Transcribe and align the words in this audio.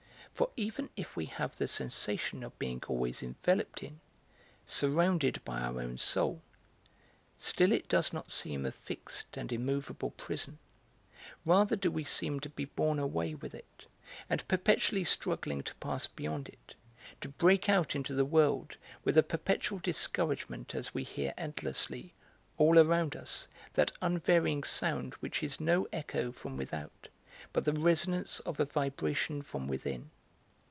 For 0.33 0.49
even 0.57 0.89
if 0.95 1.15
we 1.15 1.25
have 1.27 1.55
the 1.55 1.67
sensation 1.67 2.41
of 2.41 2.57
being 2.57 2.81
always 2.87 3.21
enveloped 3.21 3.83
in, 3.83 3.99
surrounded 4.65 5.39
by 5.45 5.59
our 5.59 5.79
own 5.79 5.99
soul, 5.99 6.41
still 7.37 7.71
it 7.71 7.87
does 7.87 8.11
not 8.11 8.31
seem 8.31 8.65
a 8.65 8.71
fixed 8.71 9.37
and 9.37 9.51
immovable 9.51 10.09
prison; 10.11 10.57
rather 11.45 11.75
do 11.75 11.91
we 11.91 12.05
seem 12.05 12.39
to 12.39 12.49
be 12.49 12.65
borne 12.65 12.97
away 12.97 13.35
with 13.35 13.53
it, 13.53 13.85
and 14.31 14.47
perpetually 14.47 15.03
struggling 15.03 15.61
to 15.61 15.75
pass 15.75 16.07
beyond 16.07 16.47
it, 16.49 16.73
to 17.19 17.29
break 17.29 17.69
out 17.69 17.95
into 17.95 18.15
the 18.15 18.25
world, 18.25 18.77
with 19.03 19.19
a 19.19 19.21
perpetual 19.23 19.77
discouragement 19.77 20.73
as 20.73 20.91
we 20.91 21.03
hear 21.03 21.35
endlessly, 21.37 22.15
all 22.57 22.79
around 22.79 23.15
us, 23.15 23.47
that 23.75 23.91
unvarying 24.01 24.63
sound 24.63 25.13
which 25.19 25.43
is 25.43 25.59
no 25.61 25.87
echo 25.93 26.31
from 26.31 26.57
without, 26.57 27.09
but 27.53 27.63
the 27.63 27.73
resonance 27.73 28.39
of 28.39 28.59
a 28.59 28.65
vibration 28.65 29.43
from 29.43 29.67
within. 29.67 30.09